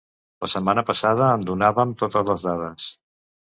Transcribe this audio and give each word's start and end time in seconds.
La 0.45 0.47
setmana 0.53 0.83
passada 0.87 1.29
en 1.35 1.47
donàvem 1.51 1.95
totes 2.03 2.29
les 2.33 2.51
dades. 2.51 2.93